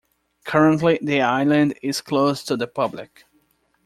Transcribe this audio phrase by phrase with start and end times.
[0.45, 3.25] Currently the island is closed to the public.